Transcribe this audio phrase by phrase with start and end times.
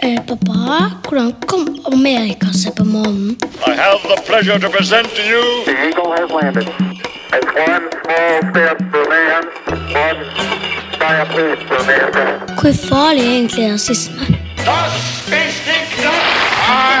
[0.00, 3.36] Eh, pappa, hvordan kom Amerika seg på månen?
[3.66, 6.68] I have the pleasure to present to you The Eagle has landed.
[7.34, 9.42] It's one small step for man,
[9.90, 10.20] one
[11.00, 12.60] giant leap for mankind.
[12.60, 14.22] Hvor farlig er egentlig rasisme?
[14.66, 14.94] Das
[15.26, 16.97] ist die Kraft.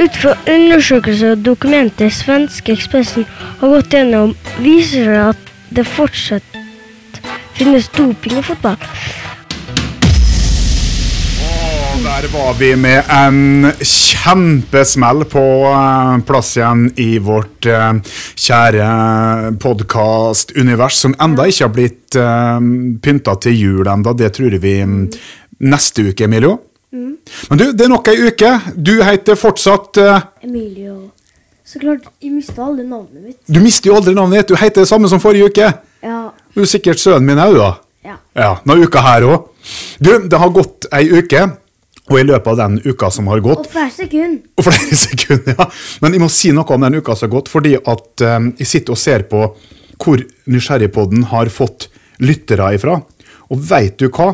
[0.00, 3.26] Ut fra undersøkelser og dokumenter svenske Ekspressen
[3.60, 4.30] har gått gjennom,
[4.64, 6.56] viser det at det fortsatt
[7.58, 8.78] finnes doping i fotball.
[12.00, 18.88] Der var vi med en kjempesmell på eh, plass igjen i vårt eh, kjære
[19.60, 22.56] podkastunivers, som enda ikke har blitt uh,
[23.04, 24.16] pynta til jul enda.
[24.16, 25.06] Det tror vi mm,
[25.68, 26.56] neste uke, Emilio.
[26.90, 28.50] Men du, det er nok ei uke.
[28.74, 31.10] Du heter fortsatt uh, Emilio.
[31.66, 33.38] Så klart, jeg mista aldri navnet mitt.
[33.46, 34.50] Du mister jo aldri navnet ditt.
[34.50, 35.68] Du heter det samme som forrige uke.
[36.02, 36.18] Ja.
[36.50, 37.70] Du er sikkert sønnen min òg, da.
[38.02, 38.16] Ja.
[38.34, 39.50] Ja, er uka her òg.
[40.02, 41.44] Du, det har gått ei uke,
[42.10, 44.40] og i løpet av den uka som har gått Og flere sekunder.
[44.58, 45.68] Og flere sekunder, ja.
[46.02, 48.70] Men jeg må si noe om den uka som har gått, fordi at eh, jeg
[48.72, 49.44] sitter og ser på
[50.00, 51.86] hvor Nysgjerrigpodden har fått
[52.24, 52.98] lyttere ifra.
[53.52, 54.32] Og veit du hva?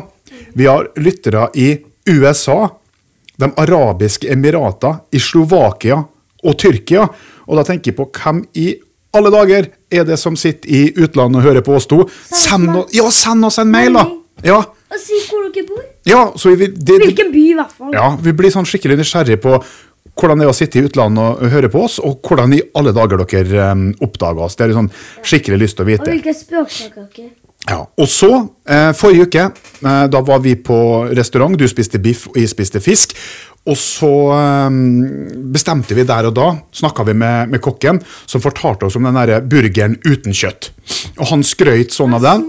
[0.57, 1.75] Vi har lyttere i
[2.07, 2.69] USA,
[3.37, 5.99] De arabiske emirater, i Slovakia
[6.43, 7.03] og Tyrkia.
[7.47, 8.71] Og da tenker jeg på hvem i
[9.13, 11.99] alle dager er det som sitter i utlandet og hører på oss to?
[12.33, 14.07] Send, o- ja, send oss en mail, da!
[14.45, 14.57] Ja,
[14.89, 15.83] Og si hvor dere bor.
[16.05, 17.93] ja så vi, det, det, Hvilken by, i hvert fall.
[17.93, 19.55] ja, vi blir sånn skikkelig nysgjerrig på
[20.17, 22.93] hvordan det er å sitte i utlandet og høre på oss, og hvordan i alle
[22.93, 24.55] dager dere um, oppdager oss.
[24.57, 24.89] Det er sånn
[25.25, 26.05] skikkelig lyst til å vite.
[26.09, 27.33] Og hvilke språk snakker dere?
[27.67, 27.81] Ja.
[27.99, 29.43] Og så, eh, forrige uke,
[29.83, 33.15] eh, da var vi på restaurant, du spiste biff og jeg spiste fisk.
[33.67, 34.69] Og så eh,
[35.51, 39.19] bestemte vi der og da, snakka vi med, med kokken, som fortalte oss om den
[39.19, 40.71] der burgeren uten kjøtt.
[41.19, 42.47] Og han skrøt sånn av den.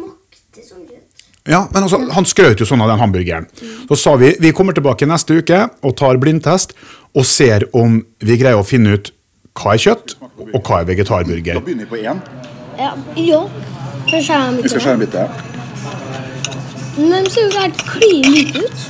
[1.49, 3.47] Ja, men altså, Han skrøt jo sånn av den hamburgeren.
[3.89, 6.77] Så sa vi vi kommer tilbake neste uke og tar blindtest
[7.17, 9.13] og ser om vi greier å finne ut
[9.59, 10.19] hva er kjøtt
[10.53, 11.57] og hva er vegetarburger.
[11.57, 12.21] Da begynner vi på én.
[12.79, 13.43] Ja, ja.
[14.09, 14.23] Vi
[14.69, 15.15] skal skjære en bit.
[16.99, 18.87] Men de ser jo helt klin like ut.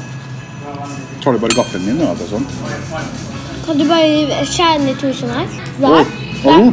[1.22, 2.00] Tar du bare gaffelen min?
[2.00, 2.46] Ja, sånn.
[3.66, 5.48] Kan du bare skjære den i to sånn her?
[5.82, 6.04] Å,
[6.46, 6.52] Oh.
[6.52, 6.68] Oh.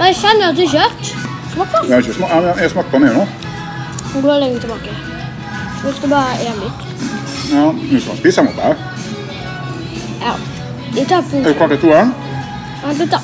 [0.00, 1.12] Jeg kjenner at det er kjøtt.
[1.54, 1.80] Smak da.
[1.88, 3.24] Jeg smak, jeg, smakte på den nå.
[4.12, 4.96] Den går lenger tilbake.
[5.80, 6.84] Vi skal bare en bit.
[7.50, 8.76] Ja, Nå skal spise spise mot her.
[10.20, 10.34] Ja.
[10.96, 12.12] Jeg tar på Er du klar til toeren?
[12.84, 13.20] Vent litt, da.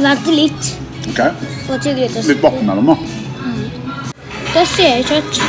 [0.00, 0.72] Vent litt.
[1.08, 1.20] Ok.
[1.66, 1.78] Få
[2.28, 2.42] litt.
[2.42, 2.96] vann mellom, da.
[4.54, 5.40] Det ser jeg kjøtt.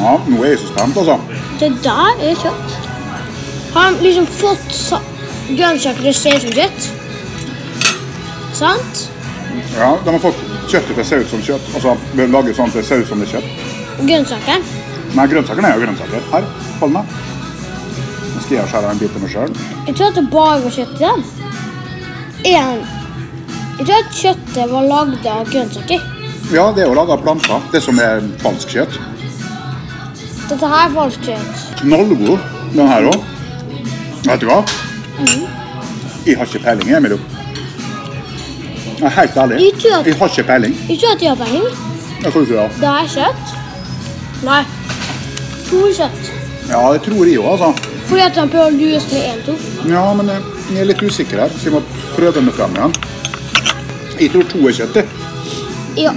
[0.00, 1.18] Ja, nå er jeg så spent, altså.
[1.60, 2.76] Det der er kjøtt.
[3.74, 5.00] Har de liksom fått sa-
[5.48, 6.88] grønnsaker til å se ut som kjøtt?
[8.54, 9.10] Sant?
[9.76, 11.74] Ja, De har fått kjøttet til å se ut som kjøtt.
[11.74, 14.06] Altså, vi lager sånn at det ser ut som det er kjøtt.
[14.08, 14.62] Grønnsaker.
[15.14, 16.20] Nei, grønnsakene er jo grønnsaker.
[16.32, 16.42] Her,
[16.80, 17.04] hold meg.
[18.34, 19.56] Nå skal jeg skjære en bit til meg sjøl.
[19.86, 21.24] Jeg tror at det bare var kjøtt i den.
[22.44, 22.84] En.
[23.80, 26.02] At kjøttet var lagd av grønnsaker.
[26.54, 27.62] Ja, det er jo laga av planter.
[27.72, 28.98] Det som er falsk kjøtt.
[30.48, 31.62] Dette her er falskt kjøtt.
[31.80, 32.42] Knallgod,
[32.74, 33.22] den her òg.
[34.28, 34.58] Vet du hva?
[36.24, 37.18] Jeg har ikke peiling, Emilio.
[39.00, 39.58] Jeg er helt ærlig.
[39.60, 40.76] Jeg at- Jeg har ikke peiling.
[40.88, 41.64] Jeg tror at jeg har peiling.
[42.22, 42.70] Jeg tror ikke det.
[42.80, 43.46] Det er kjøtt.
[44.44, 44.62] Nei.
[45.70, 46.30] To kjøtt.
[46.68, 47.72] Ja, det tror jeg òg, altså.
[48.06, 49.54] Fordi at han prøver å lure oss med en, to.
[49.90, 51.82] Ja, men jeg er litt usikker her, så jeg må
[52.16, 52.94] prøve meg frem igjen.
[54.20, 55.04] Jeg tror to er kjøttet.
[55.98, 56.12] Ja.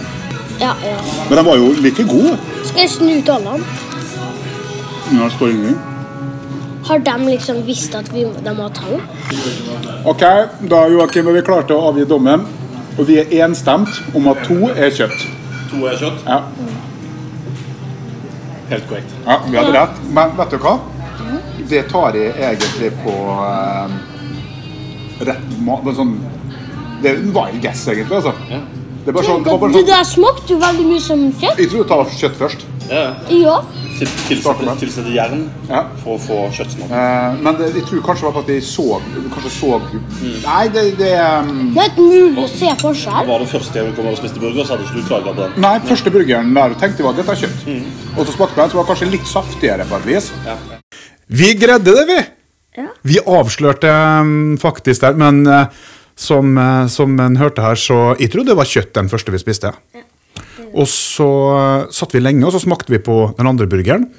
[0.60, 0.98] Ja, ja.
[1.30, 2.38] Men den var jo like god.
[2.66, 3.58] Skal jeg snu ut alle?
[5.14, 5.78] Ja, det står ingenting.
[6.88, 9.02] Har de liksom visst at vi, de har tall?
[10.08, 10.24] Ok,
[10.72, 12.46] da Joakim, er vi klare til å avgi dommen.
[12.98, 15.26] Og vi er enstemt om at to er kjøtt.
[15.72, 16.24] To er kjøtt.
[16.26, 16.42] Ja,
[18.70, 19.12] Helt korrekt.
[19.26, 20.00] ja vi hadde rett.
[20.12, 20.78] Men vet du hva?
[21.70, 23.14] Det tar jeg egentlig på
[23.44, 23.94] eh,
[25.28, 25.88] rett mat.
[25.96, 26.18] Sånn
[27.02, 28.18] Det er en wild guess, egentlig.
[28.22, 28.34] altså.
[29.08, 31.22] Det er bare sånn, det var bare Det sånn der smakte jo veldig mye som
[31.32, 31.60] kjøtt.
[31.62, 32.66] Jeg tror du tar kjøtt først.
[32.88, 33.04] Ja.
[33.32, 33.54] Ja.
[33.98, 35.82] Til, tilsette, tilsette jern Ja.
[36.04, 36.92] for å få kjøttsmak.
[36.92, 38.86] Eh, men det, jeg tror kanskje det var at jeg så
[39.34, 39.72] Kanskje så
[40.44, 43.28] Nei, det, det um, Det er ikke mulig å se forskjell.
[43.32, 45.60] Var det første jeg kom og spiste burger, så hadde ikke du klaga på den.
[45.66, 47.68] Nei, første burgeren der tenkte jeg var dette er kjøtt.
[48.18, 50.32] Og så smakte den, så var det kanskje litt saftigere på et vis.
[51.28, 52.24] Vi greide det, vi!
[52.78, 52.90] Ja.
[53.08, 53.90] Vi avslørte
[54.22, 55.72] um, faktisk der, men eh,
[56.18, 59.42] som, eh, som en hørte her, så Jeg trodde det var kjøtt den første vi
[59.42, 59.74] spiste.
[60.74, 64.10] Og så uh, satt vi lenge, og så smakte vi på den andre burgeren.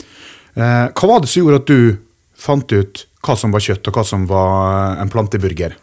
[0.56, 1.98] Eh, hva var det som gjorde at du
[2.38, 5.74] fant ut hva som var kjøtt, og hva som var en planteburger.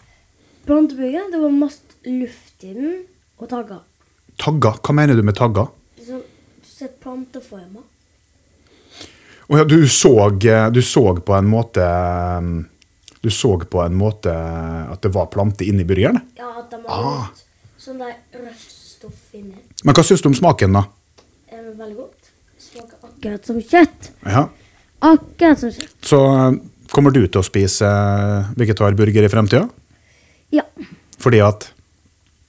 [0.66, 3.04] Planteburger, det var masse luft i den,
[3.40, 3.84] og tagger.
[4.42, 4.80] Tagger?
[4.82, 5.70] Hva mener du med tagger?
[6.00, 7.84] Så du ser planteformer.
[9.46, 12.50] Å ja, du så, eh, du så på en måte eh,
[13.26, 14.30] Du så på en måte
[14.92, 16.20] at det var planter inni burgeren?
[16.38, 17.30] Ja, at de har Ah.
[17.82, 19.58] sånn der rødt stoff inni.
[19.84, 20.84] Men hva syns du om smaken, da?
[21.50, 22.30] Er veldig godt.
[22.62, 24.10] Smaker akkurat som kjøtt.
[24.26, 24.44] Ja.
[25.02, 25.96] Akkurat som kjøtt.
[26.06, 26.60] Så eh,
[26.94, 29.66] kommer du til å spise eh, vegetarburger i fremtida?
[30.54, 30.64] Ja,
[31.18, 31.72] Fordi at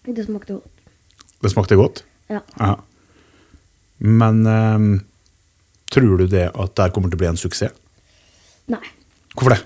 [0.07, 0.85] det smakte godt.
[1.43, 2.03] det smakte godt?
[2.29, 2.43] Ja.
[2.61, 2.75] Ja.
[3.99, 5.01] Men eh,
[5.91, 7.73] tror du det at det her kommer til å bli en suksess?
[8.69, 8.83] Nei.
[9.35, 9.63] Hvorfor det?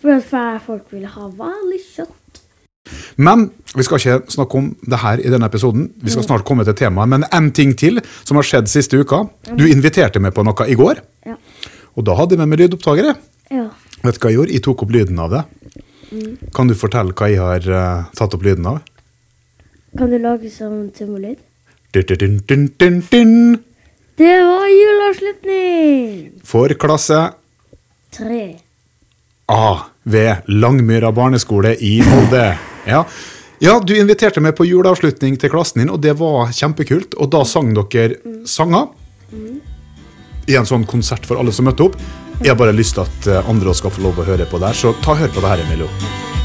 [0.00, 0.20] For
[0.64, 2.16] folk vil ha vanlig kjøtt.
[3.20, 5.90] Men vi skal ikke snakke om det her i denne episoden.
[6.00, 7.10] Vi skal snart komme til temaet.
[7.12, 9.26] Men en ting til som har skjedd siste uka.
[9.56, 11.36] Du inviterte meg på noe i går, Ja.
[11.96, 13.14] og da hadde jeg med meg lydopptakere.
[13.50, 13.68] Ja.
[14.02, 14.52] Vet du hva jeg gjorde?
[14.52, 15.44] Jeg tok opp lyden av det.
[16.54, 18.80] Kan du fortelle hva jeg har uh, tatt opp lyden av?
[19.98, 20.90] Kan du lage sånn
[23.10, 23.60] dun.
[24.16, 26.40] Det var juleavslutning!
[26.44, 27.32] For klasse
[28.10, 28.69] Tre.
[29.50, 32.58] A ved Langmyra barneskole i Molde.
[32.86, 33.04] Ja.
[33.58, 37.16] ja, du inviterte meg på juleavslutning til klassen din, og det var kjempekult.
[37.18, 38.88] Og da sang dere sanger.
[40.46, 41.98] I en sånn konsert for alle som møtte opp.
[42.40, 44.72] Jeg har bare lyst til at eh, andre skal få lov å høre på det
[44.78, 46.39] så ta hør på det her, Emilio.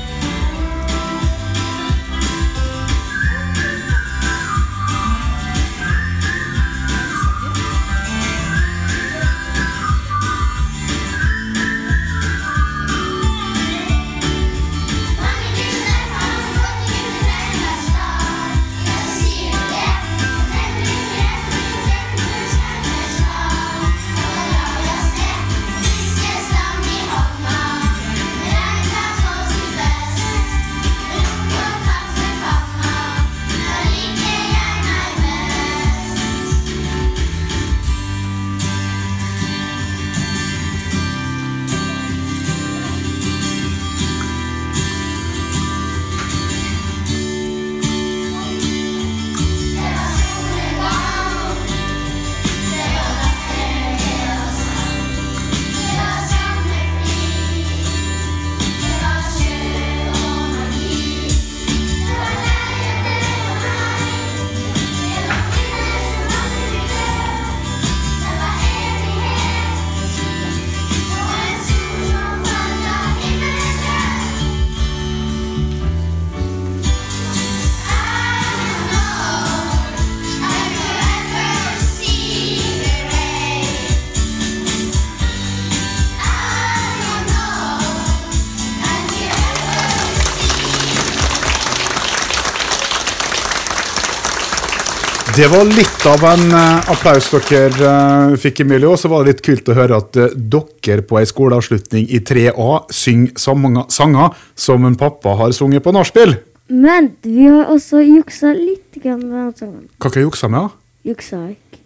[95.36, 98.94] Det var litt av en eh, applaus dere eh, fikk, Emilio.
[98.96, 102.68] Så var det litt kult å høre at eh, dere på ei skoleavslutning i 3A
[102.96, 106.38] synger samme- sanger som en pappa har sunget på nachspiel.
[106.72, 109.82] Men vi har også juksa litt med den sangen.
[110.00, 110.70] Hva kan dere juksa med?
[110.70, 111.12] da?
[111.12, 111.82] Juksa ikke.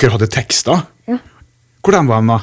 [0.00, 0.82] Dere hadde tekster?
[1.08, 1.18] Ja.
[1.86, 2.40] Hvordan var den, da?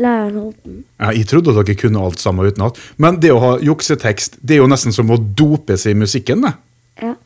[0.00, 0.76] Læreren holdt den.
[1.02, 2.78] Ja, jeg trodde dere kunne alt sammen utenat.
[3.02, 6.46] Men det å ha juksetekst det er jo nesten som å dope seg i musikken.
[6.46, 6.54] det.
[7.02, 7.16] Ja.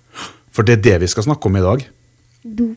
[0.54, 1.84] For det er det vi skal snakke om i dag.
[2.44, 2.76] Dop.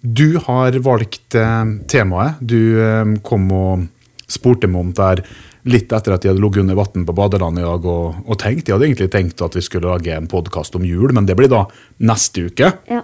[0.00, 2.40] Du har valgt eh, temaet.
[2.40, 3.86] Du eh, kom og
[4.28, 5.22] spurte meg om det her
[5.66, 8.68] litt etter at jeg hadde ligget under vann på badelandet i dag og, og tenkt.
[8.68, 11.50] Jeg hadde egentlig tenkt at vi skulle lage en podkast om jul, men det blir
[11.50, 11.64] da
[12.06, 12.70] neste uke.
[12.90, 13.02] Ja.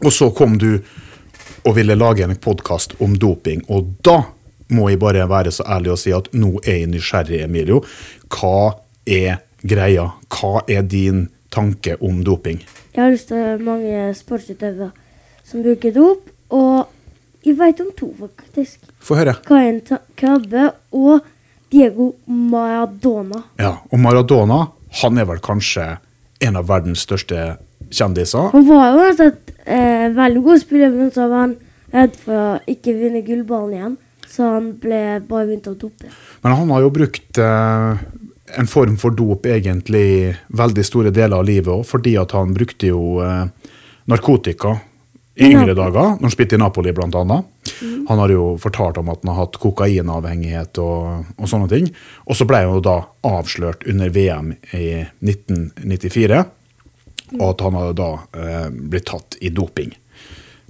[0.00, 0.80] Og så kom du
[1.60, 4.22] og ville lage en podkast om doping, og da
[4.72, 7.82] må jeg bare være så ærlig og si at nå er jeg nysgjerrig, Emilio.
[8.32, 10.08] Hva er greia?
[10.32, 12.62] Hva er din tanke om doping?
[12.94, 14.90] Jeg har lyst til mange sportsutøvere
[15.50, 18.84] som bruker dop, og jeg vet om to, faktisk.
[19.02, 19.34] Få høre.
[19.46, 19.80] Karin
[20.18, 21.24] Krabbe og
[21.72, 23.44] Diego Maradona.
[23.60, 24.66] Ja, og Maradona
[25.00, 25.86] han er vel kanskje
[26.42, 27.56] en av verdens største
[27.90, 28.50] kjendiser.
[28.54, 31.56] Han var jo uansett eh, veldig god spiller, men så var han
[31.94, 33.96] redd for å ikke vinne gullballen igjen,
[34.30, 36.10] så han ble bare begynt å dope.
[36.42, 38.04] Men han har jo brukt eh,
[38.60, 42.90] en form for dop egentlig veldig store deler av livet òg, fordi at han brukte
[42.90, 43.46] jo eh,
[44.10, 44.76] narkotika
[45.40, 47.48] i yngre dager, når han spilte i Napoli blant annet.
[48.08, 51.88] Han har jo fortalt om at han har hatt kokainavhengighet og, og sånne ting.
[52.26, 54.86] Og så ble han jo da avslørt under VM i
[55.24, 56.44] 1994,
[57.38, 59.94] og at han hadde da eh, blitt tatt i doping.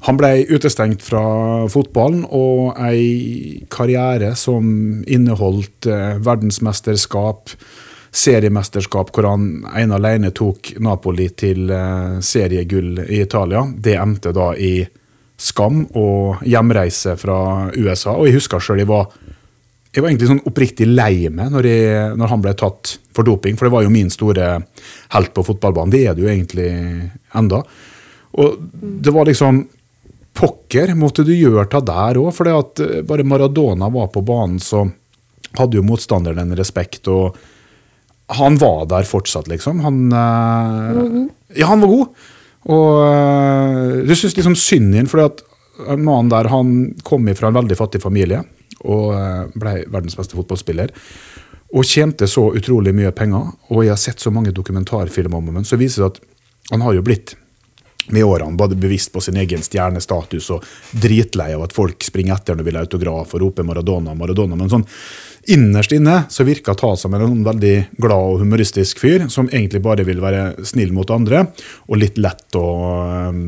[0.06, 1.22] Han ble utestengt fra
[1.68, 7.52] fotballen, og ei karriere som inneholdt eh, verdensmesterskap,
[8.10, 13.62] seriemesterskap, hvor han ene alene tok Napoli til eh, seriegull i Italia.
[13.70, 14.80] Det endte da i
[15.40, 18.16] skam og hjemreise fra USA.
[18.16, 19.08] Og jeg husker sjøl jeg var
[19.90, 23.56] jeg var egentlig sånn oppriktig lei meg når, jeg, når han ble tatt for doping,
[23.58, 24.52] for det var jo min store
[25.16, 25.90] helt på fotballbanen.
[25.90, 26.68] Det er det jo egentlig
[27.34, 27.64] enda.
[28.38, 29.64] Og det var liksom
[30.40, 34.84] Pokker måtte du gjøre ta der òg, for eh, bare Maradona var på banen, så
[35.58, 37.34] hadde jo motstanderen en respekt, og
[38.36, 39.80] han var der fortsatt, liksom.
[39.84, 41.26] Han eh,
[41.58, 42.22] Ja, han var god.
[42.70, 46.72] Og eh, du syns liksom synd i ham, for mannen der han
[47.06, 48.42] kom fra en veldig fattig familie
[48.84, 50.92] og eh, ble verdens beste fotballspiller.
[51.70, 53.52] Og tjente så utrolig mye penger.
[53.70, 56.96] Og jeg har sett så mange dokumentarfilmer om ham, så viser det at han har
[56.96, 57.36] jo blitt
[58.14, 60.66] med årene både bevisst på sin egen stjernestatus og
[61.02, 64.58] dritlei av at folk springer etter når de vil ha autograf og roper Maradona, Maradona.
[64.58, 64.86] Men sånn
[65.50, 69.82] innerst inne så virker Ta som en sånn veldig glad og humoristisk fyr, som egentlig
[69.84, 71.42] bare vil være snill mot andre
[71.88, 72.66] og litt lett å
[73.30, 73.40] um,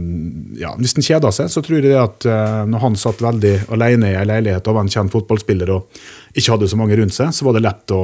[0.59, 3.55] ja, Hvis han kjeder seg, så tror jeg det at uh, når han satt veldig
[3.73, 6.03] alene i ei leilighet og var en kjent fotballspiller og
[6.35, 8.03] ikke hadde så mange rundt seg, så var det lett å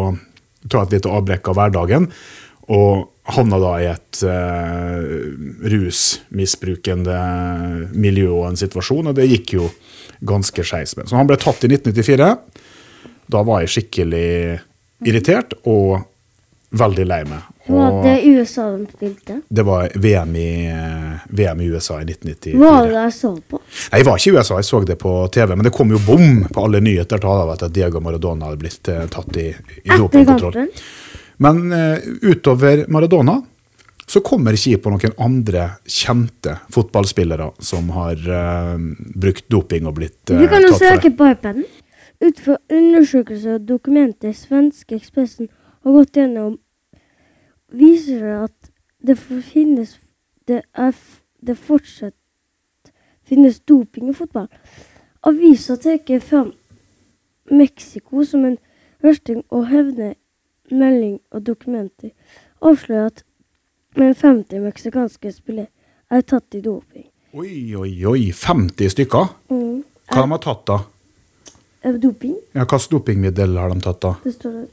[0.69, 2.09] ta et lite avbrekk av hverdagen.
[2.75, 5.01] Og havna da i et uh,
[5.73, 7.19] rusmisbrukende
[7.93, 9.69] miljø og en situasjon, og det gikk jo
[10.29, 11.09] ganske skeis med.
[11.11, 12.31] Så han ble tatt i 1994.
[13.29, 14.29] Da var jeg skikkelig
[15.07, 16.01] irritert og
[16.71, 17.45] veldig lei meg.
[17.69, 19.35] Var det USA de spilte?
[19.49, 22.57] det var VM i, eh, VM i USA i 1994.
[22.57, 23.61] Hva var det jeg så på?
[23.93, 25.99] Nei, Jeg var ikke i USA, jeg så det på TV, men det kom jo
[25.99, 29.53] bom på alle nyheter da, at Diego Maradona hadde blitt eh, tatt i, i
[29.85, 30.53] Etter dopingkontroll.
[30.53, 30.69] kampen?
[31.39, 33.39] Men eh, utover Maradona
[34.09, 38.79] så kommer ikke jeg på noen andre kjente fotballspillere som har uh,
[39.21, 41.67] brukt doping og blitt eh, Du kan jo søke på iPaden.
[42.25, 45.51] Ut fra undersøkelser og dokumenter svenske Ekspressen
[45.85, 46.57] har gått gjennom,
[47.69, 48.73] viser det at
[49.05, 49.99] det finnes
[50.49, 50.97] det, er,
[51.45, 52.17] det fortsatt
[53.29, 54.49] finnes doping i fotball.
[55.29, 56.55] Avisa trekker fram
[57.53, 58.57] Mexico som en
[59.05, 60.17] versting og hevner
[60.71, 62.11] melding og dokumenter
[62.65, 63.25] avslører at
[63.99, 65.67] mer femte 50 meksikanske spiller
[66.11, 67.09] er tatt i doping.
[67.37, 69.27] Oi, oi, oi, 50 stykker?
[69.53, 69.83] Mm.
[70.09, 70.79] Hva de har tatt da?
[71.99, 72.37] Doping?
[72.57, 74.15] Ja, Hvilket dopingmiddel har de tatt da?
[74.25, 74.67] Det står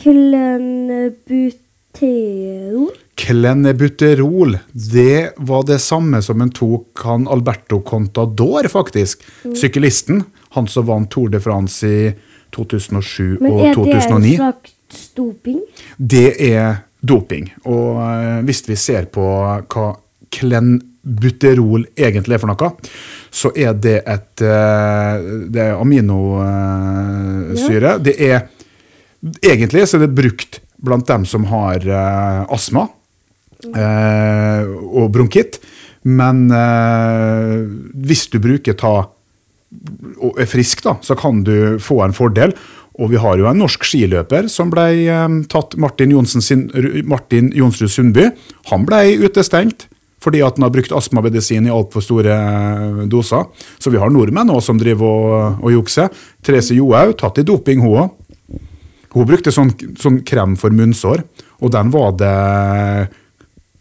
[0.00, 2.88] Klenbuterol.
[3.20, 4.56] Klenbuterol.
[4.72, 9.22] Det var det samme som en tok han Alberto Contador, faktisk.
[9.44, 9.56] Mm.
[9.58, 10.24] Syklisten.
[10.56, 12.12] Han som vant Tour de France i
[12.56, 14.00] 2007 Men og er det en
[14.34, 14.79] slags
[15.16, 15.60] doping?
[15.96, 17.50] Det er doping.
[17.68, 19.94] Og eh, hvis vi ser på hva
[20.30, 22.70] klenbuterol egentlig er for noe,
[23.30, 25.14] så er det et eh,
[25.50, 26.30] Det er aminosyre.
[28.02, 28.40] Det er
[29.20, 32.88] Egentlig så er det brukt blant dem som har eh, astma
[33.60, 35.60] og bronkitt.
[36.08, 36.48] Men
[38.00, 39.12] hvis du bruker ta
[40.24, 42.56] og er frisk, da, så kan du få en fordel.
[43.00, 46.66] Og vi har jo en norsk skiløper som ble eh, tatt, Martin, sin,
[47.08, 48.28] Martin Jonsrud Sundby.
[48.72, 49.88] Han ble utestengt
[50.20, 53.46] fordi at han har brukt astmamedisin i altfor store eh, doser.
[53.80, 56.10] Så vi har nordmenn også som driver og, og jukser.
[56.44, 58.60] Therese Johaug, tatt i doping, hun òg.
[59.10, 61.24] Hun brukte sånn, sånn krem for munnsår,
[61.64, 62.34] og den var det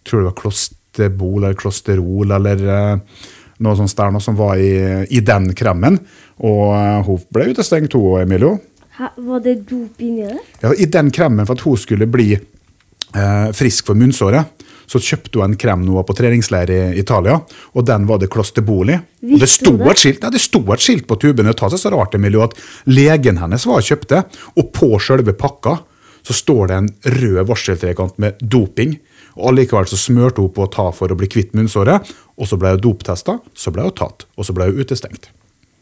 [0.09, 3.27] tror det var klosterbol eller klosterol eller eh,
[3.59, 4.71] noe sånt der noe som var i,
[5.11, 5.99] i den kremen.
[6.39, 8.55] Og eh, hun ble utestengt, hun òg, Emilio.
[8.99, 10.39] Var det dop inni det?
[10.61, 15.39] Ja, I den kremen for at hun skulle bli eh, frisk for munnsåret, så kjøpte
[15.39, 17.37] hun en krem nå på treningsleir i Italia,
[17.77, 18.97] og den var det klosterbolig.
[19.29, 19.91] Og det sto det?
[19.93, 21.47] et skilt, ja, det sto et skilt på tuben.
[21.47, 22.57] Det tar seg så rart Emilio, at
[22.89, 24.23] legen hennes var og kjøpte,
[24.57, 25.77] og på selve pakka
[26.25, 26.89] så står det en
[27.19, 28.97] rød varseltrekant med doping.
[29.37, 32.57] Og Allikevel så smørte hun på å ta for å bli kvitt munnsåret, og så
[32.59, 35.29] ble hun doptesta, så ble hun tatt, og så ble hun utestengt.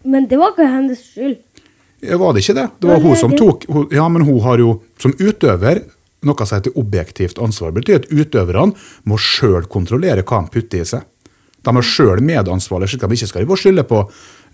[0.07, 1.39] Men det var ikke hennes skyld.
[2.01, 2.67] Var det ikke det?
[2.79, 5.81] Det var hun som tok Ja, men hun har jo som utøver
[6.27, 7.71] noe som heter objektivt ansvar.
[7.71, 8.73] Det betyr at utøverne
[9.09, 11.05] må sjøl kontrollere hva de putter i seg.
[11.65, 14.03] De har sjøl medansvaret, slik at de ikke skal skylde på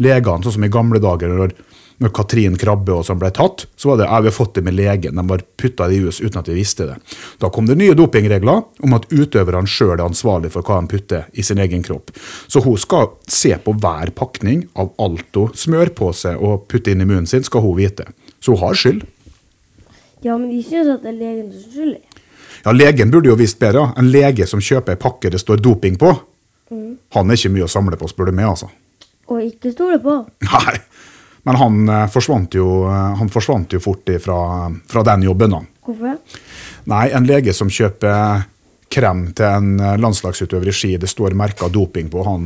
[0.03, 1.53] legene, sånn som i gamle dager når,
[2.01, 3.65] når Katrin Krabbe og sånn ble tatt.
[3.77, 6.21] Så var det jeg vi har fått det med legen, de bare putta i hus
[6.23, 6.97] uten at vi visste det.
[7.41, 11.27] Da kom det nye dopingregler om at utøverne sjøl er ansvarlig for hva de putter
[11.33, 12.11] i sin egen kropp.
[12.47, 16.93] Så hun skal se på hver pakning av alt hun smører på seg og putter
[16.95, 18.09] inn i munnen sin, skal hun vite.
[18.39, 19.05] Så hun har skyld.
[20.23, 22.03] Ja, men de synes at det er legen som er skyldig.
[22.63, 23.89] Ja, Legen burde jo visst bedre.
[23.99, 26.13] En lege som kjøper en pakke det står doping på,
[27.13, 28.47] han er ikke mye å samle på, spør du meg.
[28.53, 28.69] altså.
[29.29, 30.15] Og ikke stole på.
[30.47, 30.77] Nei.
[31.43, 35.51] Men han eh, forsvant jo, eh, han forsvant jo fort fra, fra den jobben.
[35.51, 35.59] da.
[35.83, 36.17] Hvorfor?
[36.91, 38.41] Nei, en lege som kjøper
[38.93, 42.43] krem til en eh, landslagsutøver i ski, det står merka doping på, han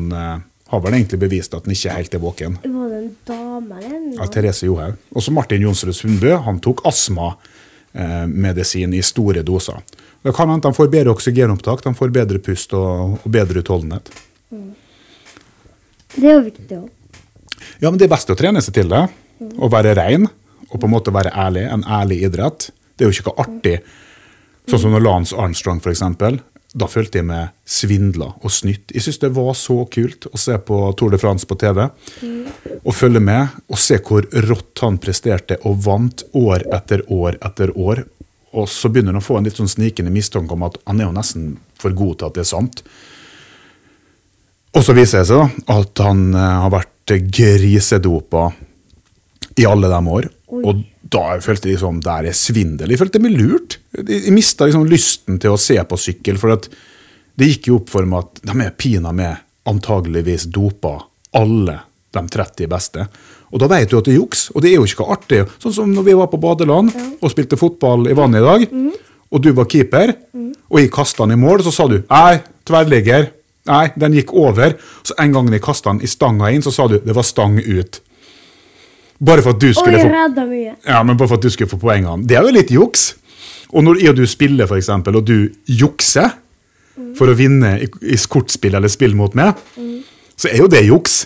[0.67, 2.53] har vel egentlig bevist at han ikke helt er våken.
[2.63, 4.25] Var det en dame eller Ja.
[4.33, 4.93] Therese Johaug.
[5.15, 9.77] Også Martin Jonsrud Sundbø han tok astmamedisin i store doser.
[10.25, 14.05] Det kan hende de får bedre oksygenopptak, de får bedre pust og, bedre utholdenhet.
[16.17, 16.89] Det er jo viktig òg.
[17.81, 19.05] Ja, men det er best å trene seg til det.
[19.37, 20.27] Å være rein
[20.67, 21.65] og på en måte være ærlig.
[21.71, 22.69] En ærlig idrett.
[22.95, 23.77] Det er jo ikke noe artig.
[24.67, 26.41] Sånn som når Lance Armstrong, eksempel.
[26.77, 28.91] Da følte jeg meg svindla og snytt.
[28.91, 31.85] Jeg syns det var så kult å se på Tour de France på TV.
[32.83, 37.71] Og følge med og se hvor rått han presterte og vant år etter år etter
[37.73, 38.03] år.
[38.57, 41.07] Og så begynner han å få en litt sånn snikende mistanke om at han er
[41.07, 42.83] jo nesten for god til at det er sant.
[44.75, 48.49] Og så viser det seg da at han eh, har vært grisedopa
[49.57, 50.27] i alle de år.
[50.57, 52.91] Og da følte jeg liksom, der er svindel.
[52.91, 53.79] Jeg følte meg lurt.
[53.97, 56.67] Jeg, mista liksom lysten til å se på sykkel, for at
[57.37, 60.97] det gikk jo opp for meg at de er pinadø med antageligvis dopa
[61.37, 61.79] alle
[62.15, 63.07] de 30 beste.
[63.51, 65.41] Og da vet du at det er juks, og det er jo ikke noe artig.
[65.63, 68.65] Sånn som når vi var på badeland og spilte fotball i vannet i dag,
[69.27, 70.13] og du var keeper,
[70.67, 73.29] og jeg kasta den i mål, så sa du nei, tverrligger.
[73.67, 74.75] Nei, den gikk over.
[75.03, 77.59] Så en gang de kasta den i stanga inn, så sa du det var stang
[77.59, 78.01] ut.
[79.19, 80.75] Bare for at du skulle Oi, få mye.
[80.85, 82.27] ja, men bare for at du skulle få poengene.
[82.27, 83.07] Det er jo litt juks.
[83.73, 86.35] Og når jeg og du spiller, for eksempel, og du jukser
[87.17, 89.57] for å vinne i, i kortspill eller spill mot meg,
[90.37, 91.25] så er jo det juks.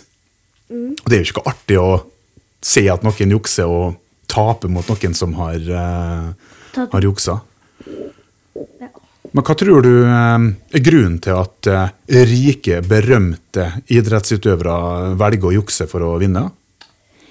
[0.72, 1.92] Og det er jo ikke artig å
[2.64, 3.98] se at noen jukser og
[4.32, 7.42] taper mot noen som har, uh, har juksa.
[9.32, 11.94] Men hva tror du eh, er grunnen til at eh,
[12.28, 16.50] rike, berømte idrettsutøvere velger å jukse for å vinne?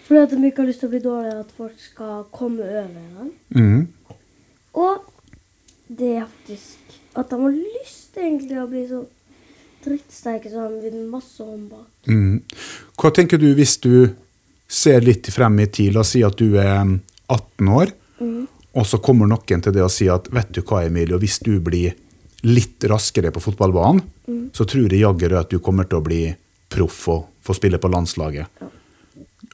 [0.06, 2.88] Fordi at de ikke har lyst til å bli dårligere, at folk skal komme over
[2.96, 3.32] dem.
[3.54, 4.16] Mm.
[4.80, 5.04] Og
[5.90, 9.04] det er faktisk at de har lyst egentlig å bli så
[9.84, 11.88] drittsterke så de vinner masse håndbak.
[12.08, 12.40] Mm.
[13.00, 13.92] Hva tenker du hvis du
[14.70, 15.94] ser litt frem i tid?
[15.94, 16.80] La oss si at du er
[17.30, 17.92] 18 år,
[18.74, 21.40] og så kommer noen til det og sier at vet du hva, Emilie, og hvis
[21.42, 21.96] du blir
[22.46, 24.04] litt raskere på fotballbanen,
[24.54, 26.22] så tror jeg jaggu at du kommer til å bli
[26.70, 28.46] proff og få spille på landslaget.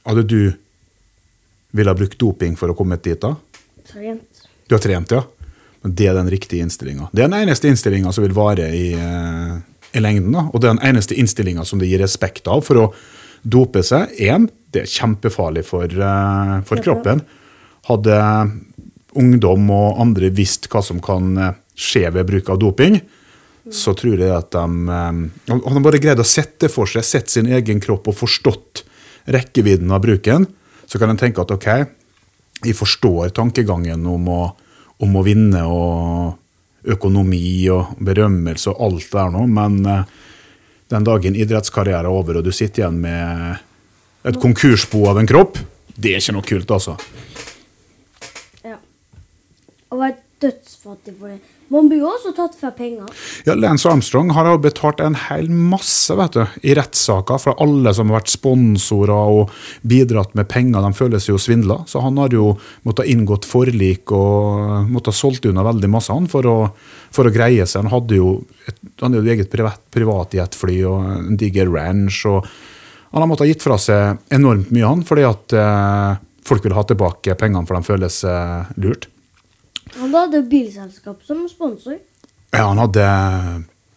[0.05, 0.41] Hadde du
[1.71, 3.33] ville ha brukt doping for å komme dit da?
[3.87, 4.45] Trent.
[4.67, 5.23] Du har trent, ja.
[5.83, 7.09] Men det er den riktige innstillinga.
[7.11, 9.57] Det er den eneste innstillinga som vil vare i, eh,
[9.93, 10.31] i lengden.
[10.31, 10.47] da.
[10.53, 12.63] Og det er den eneste innstillinga som det gir respekt av.
[12.65, 12.93] For å
[13.43, 17.21] dope seg, én, det er kjempefarlig for, eh, for kroppen.
[17.87, 18.66] Hadde
[19.19, 22.99] ungdom og andre visste hva som kan eh, skje ved bruk av doping,
[23.67, 24.63] så tror jeg at de
[25.51, 28.85] Og Hadde de bare greid å sette for seg, sett sin egen kropp og forstått
[29.27, 30.47] rekkevidden av bruken,
[30.87, 31.67] så kan en tenke at ok,
[32.63, 34.41] jeg forstår tankegangen om å,
[35.03, 40.05] om å vinne og økonomi og berømmelse og alt det der nå, men eh,
[40.93, 45.59] den dagen idrettskarrieren er over og du sitter igjen med et konkursbo av en kropp,
[45.97, 46.95] det er ikke noe kult, altså.
[48.63, 48.77] Ja.
[49.87, 51.37] Å vært dødsfattig for det.
[51.73, 53.07] Man blir jo også tatt for penger.
[53.47, 57.91] Ja, Lance Armstrong har jo betalt en hel masse vet du, i rettssaker fra alle
[57.95, 59.55] som har vært sponsorer og
[59.87, 60.85] bidratt med penger.
[60.85, 62.53] De føler seg jo svindla, så han har jo
[62.87, 66.55] måttet inngått forlik og måttet solgt unna veldig masse han for å,
[67.15, 67.83] for å greie seg.
[67.83, 72.21] Han hadde jo et, han hadde jo eget privat, privatjetfly og en diger ranch.
[72.29, 72.45] og
[73.11, 76.77] Han har måttet ha gitt fra seg enormt mye, han, fordi at eh, folk vil
[76.77, 79.09] ha tilbake pengene for de føler seg lurt.
[79.97, 81.97] Han hadde bilselskap som sponsor.
[82.53, 83.05] Ja, han hadde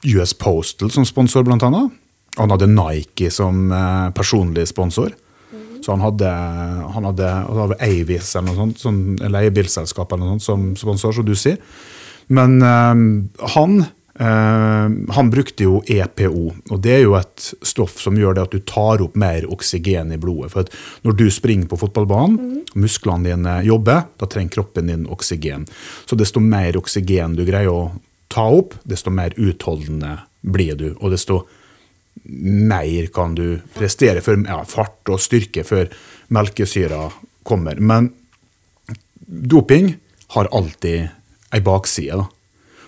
[0.04, 1.92] US Postal som sponsor, blant annet.
[2.36, 5.12] Og han hadde Nike som eh, personlig sponsor.
[5.80, 6.28] Så han hadde,
[6.94, 11.26] han hadde, hadde Avis eller noe sånt, som leiebilselskap eller noe sånt som sponsor, som
[11.26, 11.56] du sier.
[12.30, 13.00] Men eh,
[13.56, 13.88] han, eh,
[14.20, 18.60] han brukte jo EPO, og det er jo et stoff som gjør det at du
[18.68, 20.50] tar opp mer oksygen i blodet.
[20.52, 20.68] For
[21.06, 25.64] når du springer på fotballbanen, musklene dine jobber, da trenger kroppen din oksygen.
[26.04, 27.94] Så desto mer oksygen du greier å
[28.30, 30.90] ta opp, desto mer utholdende blir du.
[31.00, 31.42] Og desto
[32.24, 35.88] mer kan du prestere for ja, fart og styrke før
[36.28, 37.06] melkesyra
[37.46, 37.80] kommer.
[37.80, 38.12] Men
[39.24, 39.94] doping
[40.36, 41.08] har alltid
[41.50, 42.20] ei bakside.
[42.20, 42.39] Da.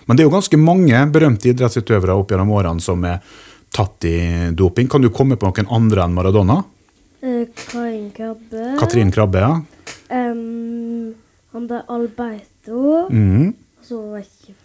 [0.05, 3.23] Men det er jo ganske mange berømte idrettsutøvere opp gjennom årene som er
[3.73, 4.17] tatt i
[4.53, 4.89] doping.
[4.91, 6.61] Kan du komme på noen andre enn Maradona?
[7.23, 8.73] Eh, Karin Krabbe.
[8.81, 9.53] Katrin Krabbe, ja.
[10.13, 11.13] Han
[11.53, 13.09] han der Alberto.
[13.13, 13.53] Mm.
[13.83, 14.55] Så ikke.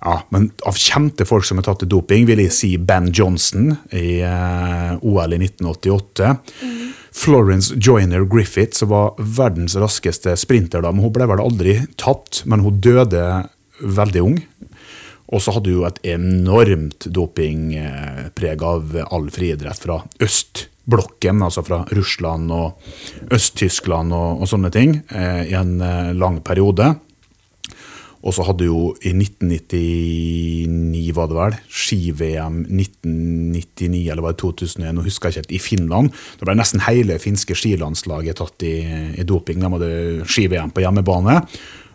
[0.00, 3.74] Ja, men av kjente folk som er tatt i doping, vil jeg si Ben Johnson
[3.94, 6.32] i eh, OL i 1988.
[7.12, 12.42] Florence Joyner Griffith, som var verdens raskeste sprinter da, men Hun ble vel aldri tatt,
[12.48, 13.22] men hun døde
[13.82, 14.40] veldig ung.
[15.32, 21.82] Og så hadde du jo et enormt dopingpreg av all friidrett fra østblokken, altså fra
[21.96, 26.92] Russland og Øst-Tyskland og, og sånne ting, eh, i en eh, lang periode.
[28.22, 34.92] Og så hadde jo i 1999, var det vel, ski-VM 1999 eller var det 2001,
[34.94, 36.12] nå husker jeg ikke helt, i Finland.
[36.38, 38.76] Da ble nesten hele finske skilandslaget tatt i,
[39.18, 39.58] i doping.
[39.58, 39.90] De hadde
[40.30, 41.40] ski-VM på hjemmebane.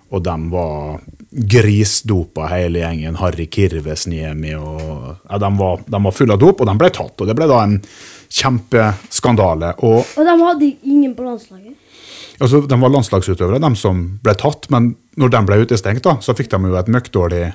[0.10, 1.00] Og de var
[1.32, 3.18] grisdopa, hele gjengen.
[3.20, 7.16] Harry Kirvesniemi og ja, de, var, de var fulle av dop, og de ble tatt.
[7.20, 7.76] Og det ble da en
[8.40, 9.74] kjempeskandale.
[9.84, 11.76] Og Og de hadde ingen på landslaget.
[12.40, 16.36] altså, De var landslagsutøvere, de som ble tatt, men når de ble utestengt, da, så
[16.38, 17.46] fikk de jo et møkkdårlig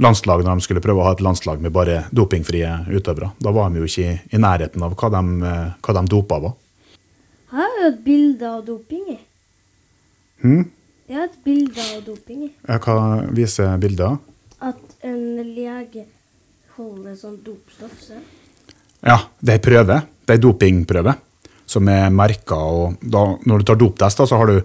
[0.00, 3.32] landslag når de skulle prøve å ha et landslag med bare dopingfrie utøvere.
[3.40, 6.40] Da var de jo ikke i, i nærheten av hva de, eh, hva de dopa
[6.40, 6.54] var.
[7.50, 9.18] Her er jo et bilde av doping i.
[10.44, 10.62] Hm?
[11.10, 12.96] Det er et bilde av doping Hva
[13.34, 14.20] viser bildet?
[14.62, 16.04] At en lege
[16.76, 17.96] holder sånn dopstoff.
[17.98, 18.20] Se.
[19.02, 19.96] Ja, det er prøve.
[20.22, 21.16] Det er dopingprøve
[21.66, 22.60] som er merka.
[23.02, 24.60] Når du tar doptest, da, så har du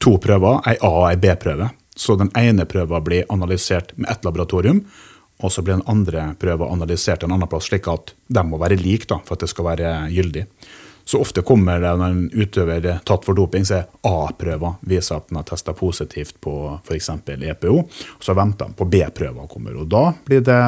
[0.00, 1.68] to prøver, ei A- og ei B-prøve.
[1.92, 4.80] Så den ene prøven blir analysert med ett laboratorium,
[5.44, 8.80] og så blir den andre prøven analysert en annen plass, slik at de må være
[8.80, 10.46] like da, for at det skal være gyldig.
[11.04, 15.18] Så ofte kommer det når en utøver er tatt for doping, så er A-prøver viser
[15.18, 17.10] at den har testa positivt på f.eks.
[17.26, 19.76] EPO, og så venter de på B-prøver kommer.
[19.82, 20.60] Og da blir det,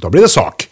[0.00, 0.68] da blir det sak.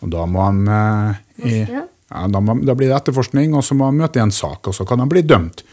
[0.00, 1.86] Og da må han eh, i, ja,
[2.28, 4.76] da, må, da blir det etterforskning, og så må han møte i en sak, og
[4.76, 5.64] så kan han bli dømt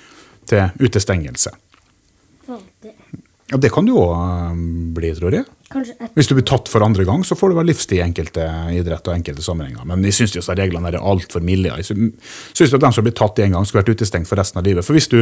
[0.48, 1.52] til utestengelse.
[2.48, 3.24] Alltid.
[3.48, 4.60] Ja, Det kan du òg
[4.96, 5.46] bli, tror jeg.
[6.16, 9.10] Hvis du blir tatt for andre gang, så får du vel livstid i enkelte idrett
[9.10, 9.84] og enkelte sammenhenger.
[9.90, 11.74] Men jeg syns disse reglene er altfor milde.
[11.82, 12.12] Jeg
[12.56, 14.88] syns at de som blir tatt én gang, skulle vært utestengt for resten av livet.
[14.88, 15.20] For hvis du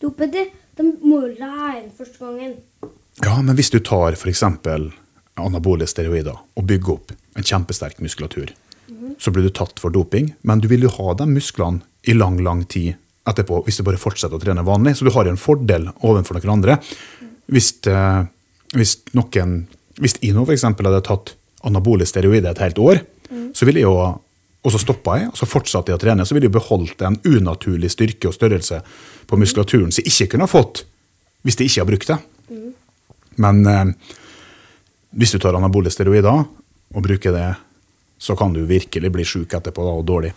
[0.00, 0.46] det,
[0.78, 2.56] de må jo lære første gangen.
[3.24, 4.44] Ja, men hvis du tar f.eks.
[5.40, 8.54] anabole steroider og bygger opp en kjempesterk muskulatur,
[9.20, 12.38] så blir du tatt for doping, men du vil jo ha de musklene i lang,
[12.44, 12.94] lang tid
[13.28, 14.96] etterpå hvis du bare fortsetter å trene vanlig.
[14.96, 16.78] Så du har en fordel overfor noen andre.
[17.50, 18.24] Hvis, eh,
[18.76, 19.66] hvis noen
[20.00, 20.62] Hvis Ino f.eks.
[20.64, 21.34] hadde tatt
[21.66, 23.00] anabole steroider et helt år,
[23.52, 24.20] så ville jeg jo
[24.60, 26.24] og så stoppa jeg, og så fortsatte jeg å trene.
[26.28, 28.82] Så ville jeg beholdt en unaturlig styrke og størrelse
[29.28, 30.82] på muskulaturen som jeg ikke kunne ha fått
[31.46, 32.18] hvis jeg ikke har brukt det.
[33.40, 33.92] Men eh,
[35.16, 37.46] hvis du tar anabole steroider og bruker det,
[38.20, 40.34] så kan du virkelig bli sjuk etterpå da, og dårlig.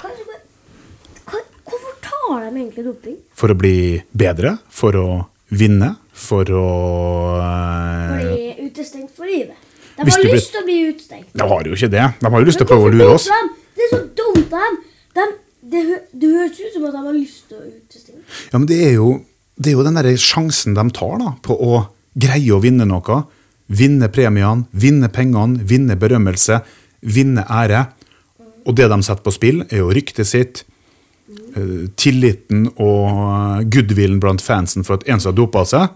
[0.00, 3.18] Bare hva, Hvorfor tar de egentlig doping?
[3.36, 3.76] For å bli
[4.16, 5.06] bedre, for å
[5.52, 6.64] vinne, for å
[7.44, 9.56] eh, Bli utestengt for livet.
[9.96, 11.28] De har blir- lyst til å bli utestengt.
[11.36, 12.04] De har jo ikke det.
[12.20, 13.28] De har jo lyst til å prøve å lure oss.
[13.76, 14.76] Det er så dumt av
[15.16, 15.34] dem.
[15.66, 15.80] Det,
[16.14, 18.20] det høres ut som at de har lyst til å utestenge.
[18.52, 19.08] Ja, men det er jo,
[19.58, 21.80] det er jo den der sjansen de tar da, på å
[22.16, 23.22] greie å vinne noe.
[23.66, 26.60] Vinne premiene, vinne pengene, vinne berømmelse,
[27.02, 27.86] vinne ære.
[28.66, 30.62] Og det de setter på spill, er jo ryktet sitt,
[31.28, 35.94] eh, tilliten og goodwillen blant fansen for at en som har dopa seg.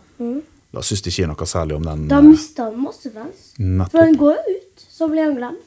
[0.71, 2.07] Da syns de ikke noe særlig om den.
[2.11, 3.51] Da eh, mister han masse fans.
[3.59, 3.95] Nettopp.
[3.95, 5.67] For han går jo ut, så blir han glemt.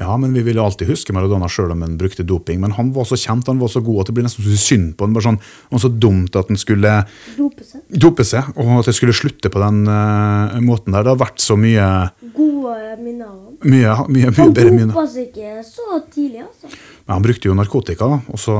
[0.00, 2.56] Ja, men vi ville alltid huske Maradona sjøl om han brukte doping.
[2.62, 5.04] Men han var så kjent han var så god at det blir nesten synd på
[5.04, 5.12] han.
[5.12, 5.36] Bare sånn,
[5.70, 6.94] Og så dumt at han skulle
[7.36, 7.82] Dope seg.
[8.00, 11.04] dope seg, og at det skulle slutte på den uh, måten der.
[11.04, 11.84] Det har vært så mye
[12.32, 14.94] Gode minner mye, mye, mye Han bedre minner.
[14.94, 16.72] dopa seg ikke så tidlig, altså.
[17.04, 18.54] Men han brukte jo narkotika, og så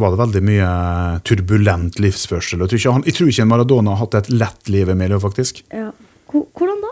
[0.00, 0.68] var det veldig mye
[1.28, 2.62] turbulent livsførsel.
[2.64, 5.60] Jeg tror ikke, han, jeg tror ikke Maradona har hatt et lett liv, Emilio, faktisk.
[5.74, 5.90] Ja.
[6.32, 6.87] Hvordan da?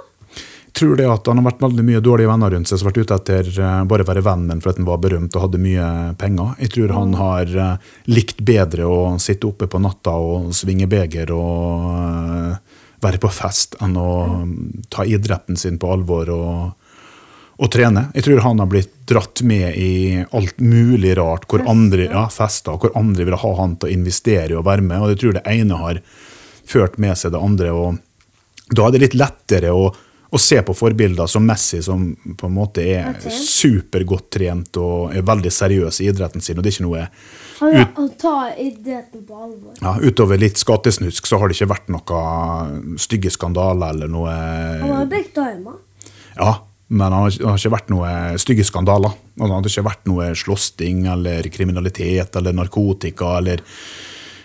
[0.76, 3.06] Tror det at han har vært veldig mye dårlige venner rundt seg som har vært
[3.06, 5.86] ute etter eh, bare å være vennen for at han var berømt og hadde mye
[6.20, 6.50] penger.
[6.60, 11.32] Jeg tror han har eh, likt bedre å sitte oppe på natta og svinge beger
[11.32, 14.10] og eh, være på fest enn å
[14.42, 14.52] mm,
[14.92, 16.92] ta idretten sin på alvor og,
[17.56, 18.10] og trene.
[18.12, 22.76] Jeg tror han har blitt dratt med i alt mulig rart, hvor andre ja, fester,
[22.76, 25.00] hvor andre vil ha han til å investere i og være med.
[25.00, 26.02] Og jeg tror det ene har
[26.68, 27.72] ført med seg det andre.
[27.72, 28.02] og
[28.74, 29.88] da er det litt lettere å,
[30.30, 32.08] å se på forbilder som Messi, som
[32.38, 33.30] på en måte er okay.
[33.30, 36.58] supergodt trent og er veldig seriøs i idretten sin.
[36.58, 37.04] og det er ikke noe
[37.60, 39.74] Han, ut, tar idretten på alvor.
[39.80, 44.96] ja, Utover litt skattesnusk så har det ikke vært noe stygge skandaler eller noe Han
[44.98, 45.78] har blitt armer.
[46.36, 46.56] Ja,
[46.88, 48.10] men han har, det har ikke vært noe
[48.42, 49.14] stygge skandaler.
[49.36, 53.62] Og Det har ikke vært noe slåssing eller kriminalitet eller narkotika eller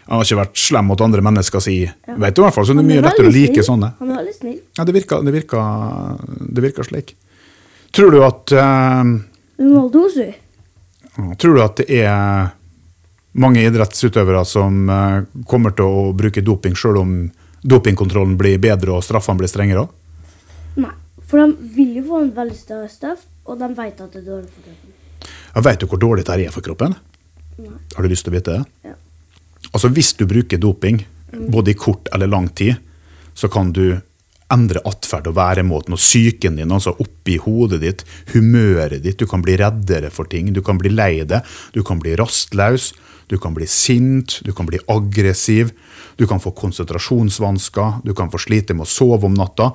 [0.08, 1.76] Han har ikke vært slem mot andre mennesker, si.
[1.86, 3.92] Vet du i hvert fall, så det er mye lettere å like sånne.
[4.00, 4.56] Han er veldig snill.
[4.78, 6.24] Ja, det virker, det virker,
[6.58, 7.14] det virker slik.
[7.96, 9.12] Tror du at eh,
[9.62, 10.32] Ronaldo også.
[11.38, 12.52] Tror du at det er
[13.32, 17.14] mange idrettsutøvere som uh, kommer til å bruke doping sjøl om
[17.62, 19.86] dopingkontrollen blir bedre og straffene blir strengere?
[20.80, 20.94] Nei,
[21.28, 24.28] for de vil jo få en veldig større straff, og de vet at det er
[24.28, 24.98] dårlig for kroppen.
[25.52, 26.96] Ja, Vet du hvor dårlig dette er for kroppen?
[27.62, 27.78] Nei.
[27.96, 28.92] Har du lyst til å vite det?
[28.92, 28.98] Ja.
[29.72, 32.76] Altså Hvis du bruker doping, både i kort eller lang tid,
[33.34, 34.00] så kan du
[34.52, 39.20] endre atferd og væremåten og psyken din, altså oppi hodet ditt, humøret ditt.
[39.22, 42.92] Du kan bli reddere for ting, du kan bli lei deg, du kan bli rastløs,
[43.32, 45.72] du kan bli sint, du kan bli aggressiv,
[46.20, 49.72] du kan få konsentrasjonsvansker, du kan få slite med å sove om natta.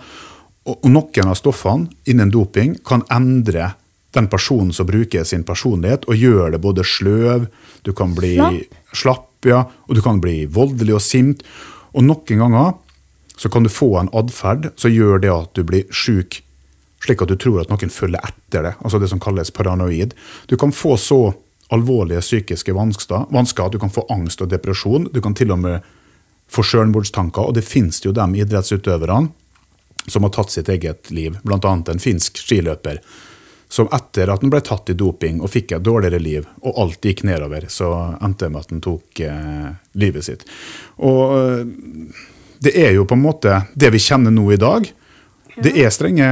[0.66, 3.72] Og, noen av stoffene innen doping kan endre
[4.16, 7.48] den personen som bruker sin personlighet, og gjør det både sløv,
[7.84, 8.76] du kan bli Slapp.
[8.92, 11.44] slapp, ja, og du kan bli voldelig og sint.
[11.92, 12.74] Og noen ganger
[13.36, 16.40] så kan du få en atferd som gjør det at du blir sjuk,
[17.04, 20.16] slik at du tror at noen følger etter det, altså det som kalles paranoid.
[20.48, 21.20] Du kan få så
[21.74, 25.10] alvorlige psykiske vansker, at du kan få angst og depresjon.
[25.12, 25.86] Du kan til og med
[26.48, 29.32] få selvmordstanker, og det finnes jo de idrettsutøverne
[30.06, 31.72] som har tatt sitt eget liv, bl.a.
[31.74, 33.00] en finsk skiløper.
[33.68, 37.02] Som etter at han ble tatt i doping og fikk et dårligere liv, og alt
[37.02, 37.88] gikk nedover, så
[38.22, 39.66] endte det med at han tok eh,
[39.98, 40.46] livet sitt.
[41.02, 42.20] Og eh,
[42.62, 44.86] det er jo på en måte det vi kjenner nå i dag.
[45.56, 46.26] Det er strenge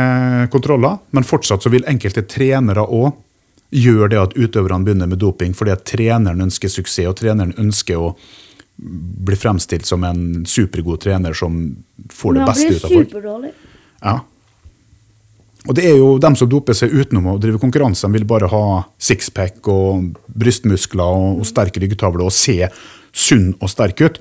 [0.52, 3.12] kontroller, men fortsatt så vil enkelte trenere òg
[3.74, 7.98] gjøre det at utøverne begynner med doping fordi at treneren ønsker suksess, og treneren ønsker
[7.98, 8.12] å
[8.76, 11.58] bli fremstilt som en supergod trener som
[12.10, 13.50] får det beste ut av folk.
[14.02, 14.16] Ja.
[15.64, 18.50] Og det er jo dem som doper seg utenom å drive konkurranse, de vil bare
[18.52, 18.64] ha
[19.00, 22.58] sixpack og brystmuskler og, og sterk ryggtavle og se
[23.14, 24.18] sunn og sterk ut.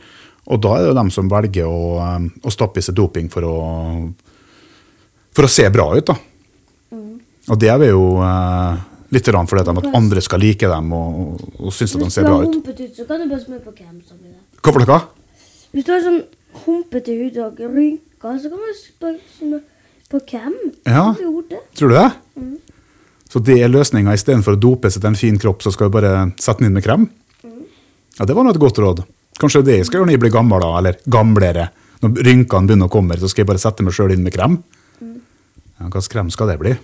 [0.54, 3.48] Og da er det dem som velger å, um, å stappe i seg doping for
[3.48, 3.58] å,
[5.36, 6.18] for å se bra ut, da.
[7.52, 10.94] Og det er vi jo eh, litt rann for det, at andre skal like dem
[10.96, 12.56] og, og, og synes at de Hvis ser du bra har ut.
[12.56, 14.00] humpete hud, så kan du bare smøre på krem.
[14.64, 15.00] Hva for noe?
[15.74, 16.22] Hvis du har sånn
[16.64, 19.64] humpete hud og rynker, så kan du smøre
[20.14, 20.54] på hvem?
[20.86, 21.10] Ja.
[21.18, 21.62] Som gjorde det?
[21.80, 22.10] Tror du det?
[23.34, 25.96] Så det er løsninga istedenfor å dope seg til en fin kropp, så skal du
[25.96, 27.08] bare sette den inn med krem?
[28.20, 29.02] Ja, det var nå et godt råd.
[29.42, 31.66] Kanskje det jeg skal gjøre når jeg blir gammel, da, eller gamlere.
[32.04, 34.60] Når rynkene begynner å komme, så skal jeg bare sette meg sjøl inn med krem.
[35.02, 36.76] Ja, Hva slags krem skal det bli?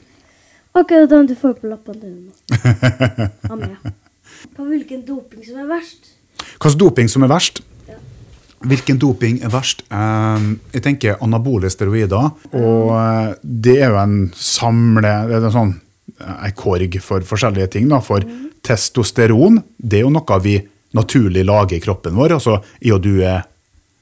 [0.79, 3.91] Akkurat den du får på lappene dine nå.
[4.69, 6.15] Hvilken doping som er verst?
[6.55, 7.61] Slags doping som er verst?
[8.59, 9.85] Hvilken doping er verst?
[9.87, 12.31] Eh, jeg tenker anabole steroider.
[12.51, 15.75] Og eh, det er jo en samle det er en sånn
[16.19, 17.87] eh, en korg for forskjellige ting.
[17.91, 18.01] Da.
[18.03, 18.25] For
[18.65, 20.57] testosteron det er jo noe vi
[20.97, 22.35] naturlig lager i kroppen vår.
[22.39, 23.45] Altså i og du er,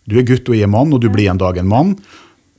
[0.10, 1.94] du er gutt og jeg er mann, og du blir en dag en mann.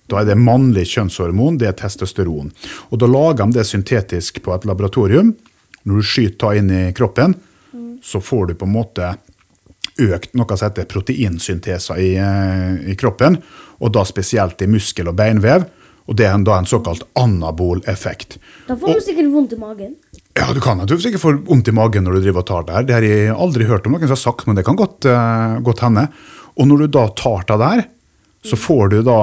[0.09, 2.53] Da er det mannlig kjønnshormon, det er testosteron.
[2.89, 5.35] Og da lager de det syntetisk på et laboratorium.
[5.85, 7.35] Når du skyter det inn i kroppen,
[8.05, 9.11] så får du på en måte
[9.99, 13.41] økt noe som heter proteinsynteser i, eh, i kroppen,
[13.79, 15.67] og da spesielt i muskel- og beinvev.
[16.09, 18.39] Og det er en, da en såkalt anabol effekt.
[18.67, 19.93] Da får du sikkert vondt i magen.
[20.39, 22.77] Ja, du kan du sikkert får vondt i magen når du driver og tar det
[22.77, 22.87] her.
[22.89, 25.59] Det har jeg aldri hørt om noen som har sagt, men det kan godt, uh,
[25.67, 26.07] godt hende.
[26.57, 27.85] Og når du da tar det der,
[28.47, 29.19] så får du da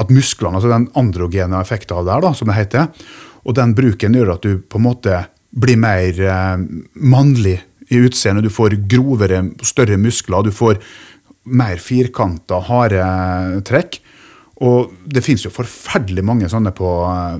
[0.00, 3.04] at musklene, altså den androgene effekten av det her, da, som det heter,
[3.44, 5.20] og den bruken gjør at du på en måte
[5.54, 6.56] blir mer uh,
[6.94, 7.58] mannlig
[7.94, 8.46] i utseendet.
[8.46, 10.80] Du får grovere, større muskler, du får
[11.44, 13.04] mer firkanta, harde
[13.68, 14.00] trekk.
[14.64, 16.88] Og det finnes jo forferdelig mange sånne på,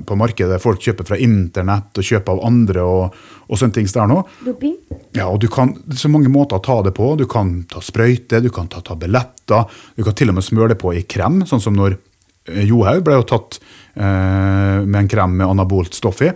[0.05, 0.59] på markedet.
[0.61, 3.15] Folk kjøper fra internett og kjøper av andre og,
[3.47, 4.17] og sånne ting der nå.
[4.43, 4.75] Doping.
[5.15, 7.13] Ja, og du kan, Det er så mange måter å ta det på.
[7.15, 9.79] Du kan ta sprøyte, du kan ta tabletter.
[9.95, 11.97] Du kan til og med smøre det på i krem, sånn som når
[12.45, 13.57] Johaug ble jo tatt
[13.95, 16.29] eh, med en krem med anabolt stoff i.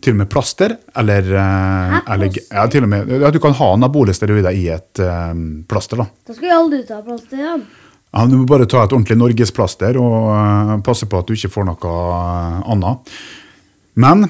[0.00, 3.52] Til og med plaster, eller, eh, Hæ, eller ja, til og med, ja, Du kan
[3.58, 5.34] ha anabole steroider i et eh,
[5.68, 6.00] plaster.
[6.00, 6.08] da.
[6.26, 7.66] Da skal jeg aldri ta plaster igjen.
[8.10, 11.52] Ja, Du må bare ta et ordentlig norgesplaster og eh, passe på at du ikke
[11.52, 13.14] får noe eh, annet.
[14.00, 14.24] Men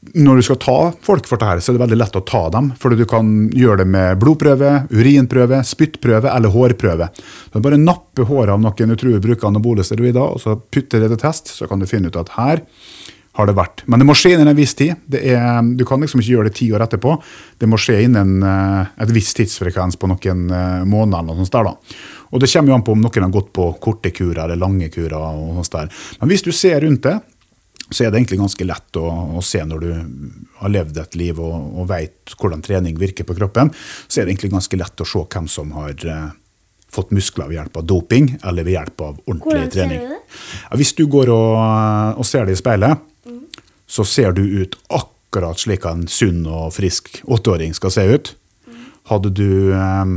[0.00, 2.70] når du skal ta folk for dette, så er det veldig lett å ta dem.
[2.80, 7.10] For du kan gjøre det med blodprøve, urinprøve, spyttprøve eller hårprøve.
[7.52, 11.12] Så bare nappe håret av noen du tror bruker anabole steroider, og så putte det
[11.12, 12.64] til test, så kan du finne ut at her
[13.38, 13.84] har det vært.
[13.86, 14.96] Men det må skje innen en viss tid.
[15.14, 17.14] Er, du kan liksom ikke gjøre det ti år etterpå.
[17.60, 21.20] Det må skje innen eh, et visst tidsfrekvens på noen eh, måneder.
[21.20, 21.76] eller noe sånt der da.
[22.30, 24.90] Og det kommer jo an på om noen har gått på korte kurer eller lange
[24.90, 25.14] kurer.
[25.20, 26.02] og sånt der.
[26.22, 27.20] Men hvis du ser rundt det,
[27.90, 29.06] så er det egentlig ganske lett å,
[29.38, 29.90] å se når du
[30.60, 33.72] har levd et liv og, og vet hvordan trening virker på kroppen.
[34.06, 36.28] Så er det egentlig ganske lett å se hvem som har, eh,
[36.90, 40.18] fått muskler ved hjelp av doping eller ved hjelp av ordentlig Hvordan ser du det?
[40.66, 41.54] Ja, hvis du går og,
[42.18, 43.06] og ser det i speilet,
[43.90, 48.34] så ser du ut akkurat slik en sunn og frisk åtteåring skal se ut.
[49.10, 50.14] Hadde du eh,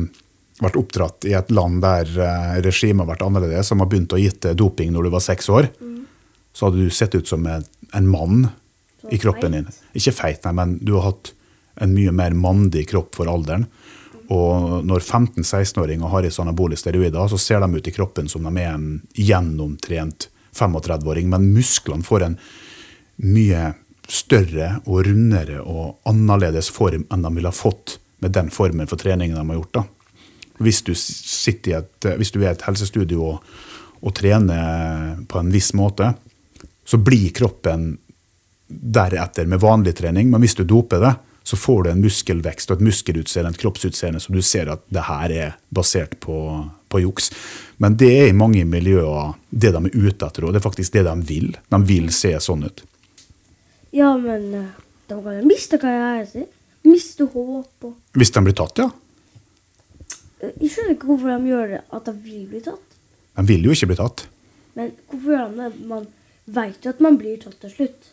[0.61, 4.21] vært oppdratt i et land der eh, regimet har vært annerledes, som har begynt å
[4.21, 5.69] gitt doping når du var seks år,
[6.53, 8.47] så hadde du sett ut som en, en mann
[9.11, 9.71] i kroppen din.
[9.97, 11.33] Ikke feit, nei, men du har hatt
[11.81, 13.65] en mye mer mandig kropp for alderen.
[14.31, 18.53] Og når 15-16-åringer har i sånne steroider, så ser de ut i kroppen som de
[18.61, 22.37] er en gjennomtrent 35-åring, men musklene får en
[23.23, 23.73] mye
[24.09, 28.99] større og rundere og annerledes form enn de ville ha fått med den formen for
[28.99, 29.73] trening de har gjort.
[29.73, 29.83] da.
[30.63, 33.53] Hvis du, sitter i et, hvis du er i et helsestudio og,
[34.03, 36.13] og trener på en viss måte,
[36.85, 37.93] så blir kroppen
[38.67, 42.79] deretter med vanlig trening, men hvis du doper det, så får du en muskelvekst og
[42.79, 46.37] et muskelutseende, et kroppsutseende, så du ser at det her er basert på,
[46.87, 47.29] på juks.
[47.83, 50.95] Men det er i mange miljøer det de er ute etter, og det er faktisk
[50.95, 51.51] det de vil.
[51.67, 52.85] De vil se sånn ut.
[53.93, 54.71] Ja, men eh,
[55.11, 56.47] de kan jo miste karrieren sin.
[56.87, 58.89] Miste håp og Hvis de blir tatt, ja.
[60.43, 62.97] Jeg skjønner ikke hvorfor de gjør det, at de vil bli tatt.
[63.37, 64.25] De vil jo ikke bli tatt.
[64.79, 65.85] Men hvorfor gjør de det?
[65.91, 66.07] Man
[66.45, 68.11] vet jo at man blir tatt til slutt.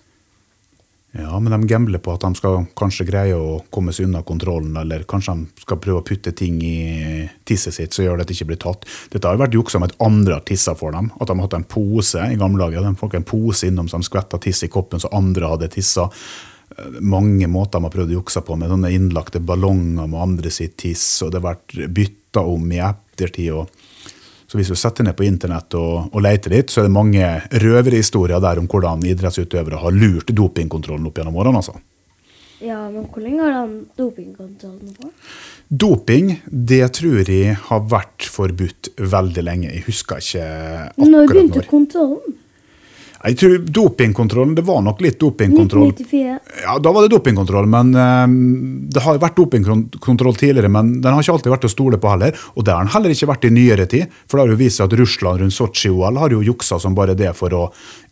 [1.12, 4.76] Ja, men de gambler på at de skal kanskje greie å komme seg unna kontrollen,
[4.78, 8.30] eller kanskje de skal prøve å putte ting i tisset sitt som gjør det at
[8.30, 8.86] det ikke blir tatt.
[9.10, 11.10] Dette har jo vært juksa med at andre har tissa for dem.
[11.18, 12.86] At de har hatt en pose i gamle dager.
[12.86, 16.06] De fikk en pose innom som skvetta tiss i koppen, så andre hadde tissa.
[16.76, 20.54] Eh, Mange måter de har prøvd å jukse på, med sånne innlagte ballonger med andre
[20.54, 23.50] sitt tiss, og det har vært bytta om i ettertid.
[23.50, 23.89] og
[24.50, 27.26] så hvis du setter ned på internett og, og leter litt, så er det mange
[27.62, 31.60] røverhistorier der om hvordan idrettsutøvere har lurt dopingkontrollen opp gjennom årene.
[31.62, 31.76] altså.
[32.60, 35.12] Ja, men hvor lenge har den dopingkontrollen på?
[35.70, 39.70] Doping, det tror jeg har vært forbudt veldig lenge.
[39.70, 42.39] Jeg husker ikke akkurat Når Når begynte kontrollen?
[43.20, 45.90] Jeg tror dopingkontrollen, Det var nok litt dopingkontroll.
[45.92, 46.62] 1994.
[46.64, 50.70] Ja, Da var det dopingkontroll, men um, det har vært dopingkontroll tidligere.
[50.72, 52.37] Men den har ikke alltid vært å stole på heller.
[52.56, 54.14] Og det har den heller ikke vært i nyere tid.
[54.24, 57.16] For det har jo vist seg at Russland rundt Sotsji-OL har jo juksa som bare
[57.18, 57.66] det for å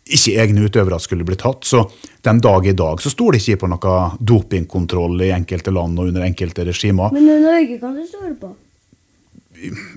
[0.09, 1.65] ikke egne utøvere skulle bli tatt.
[1.65, 1.83] Så
[2.25, 6.25] den dag i dag så stoler ikke på noe dopingkontroll i enkelte land og under
[6.27, 7.13] enkelte regimer.
[7.17, 8.53] Men i Norge kan du stole på.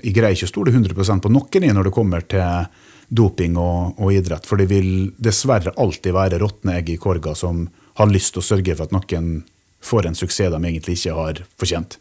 [0.02, 2.64] jeg greier ikke å stole 100% på noen i når det kommer til
[3.12, 4.46] doping og, og idrett.
[4.48, 7.66] For det vil dessverre alltid være råtne egg i korga som
[8.00, 9.42] har lyst til å sørge for at noen
[9.82, 11.98] får en suksess de egentlig ikke har fortjent.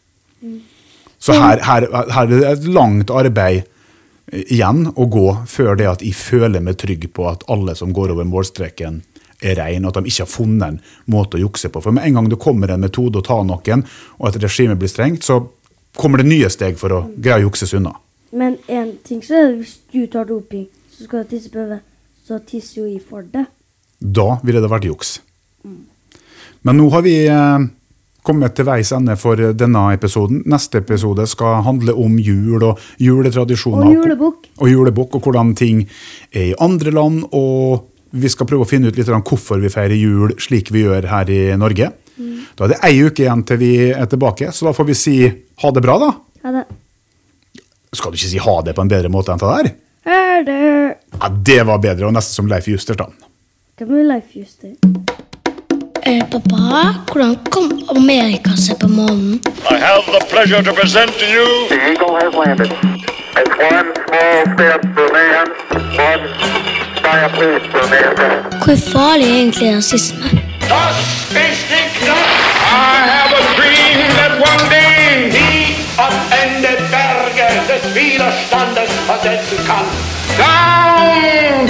[1.22, 3.68] Så her, her, her er det et langt arbeid
[4.32, 8.14] igjen å gå før det at jeg føler meg trygg på at alle som går
[8.14, 9.02] over målstreken,
[9.42, 10.76] er rein, at de ikke har funnet en
[11.10, 11.80] måte å jukse på.
[11.82, 13.82] For med en gang det kommer en metode å ta noen,
[14.20, 15.40] og at regimet blir strengt, så
[15.98, 17.96] kommer det nye steg for å greie å jukses unna.
[18.30, 20.68] Men en ting så er det hvis du tar doping,
[21.02, 21.80] så skal du tisseprøve,
[22.22, 23.48] så tisser jo jeg for det.
[23.98, 25.16] Da ville det vært juks.
[26.62, 27.64] Men nå har vi eh,
[28.22, 30.44] kommet til veis ende for denne episoden.
[30.46, 33.88] Neste episode skal handle om jul og juletradisjoner.
[33.88, 34.46] Og julebukk.
[34.62, 35.82] Og julebukk, og hvordan ting
[36.30, 37.24] er i andre land.
[37.34, 40.86] Og vi skal prøve å finne ut litt om hvorfor vi feirer jul slik vi
[40.86, 41.90] gjør her i Norge.
[42.54, 45.16] Da er det ei uke igjen til vi er tilbake, så da får vi si
[45.26, 46.10] ha det bra, da.
[46.44, 46.66] Ha det.
[47.96, 49.72] Skal du ikke si ha det på en bedre måte enn det der?
[50.06, 52.94] Er det Ja, Det var bedre, og nesten som Leif Juster.
[52.94, 53.04] da.
[53.78, 54.68] Hvem er Leif Juster?
[56.06, 59.40] Eh, pappa, hvordan kom Amerika seg på månen?
[59.70, 62.72] I have the pleasure to present to you The Eagle has landed.
[63.38, 65.46] It's one small step for man,
[65.96, 66.24] one
[67.04, 68.64] giant leap for mankind.
[68.64, 70.24] Hvor farlig er egentlig rasisme?
[70.72, 70.82] the
[71.28, 72.21] Spaceship I
[78.62, 79.84] Widerstandes versetzen kann.
[80.38, 81.68] Down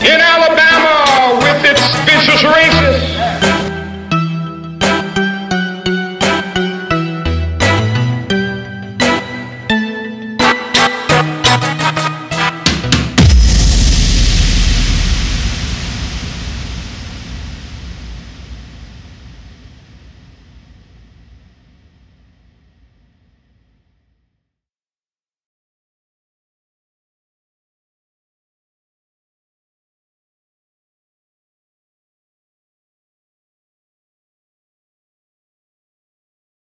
[0.00, 3.25] in Alabama with its vicious racists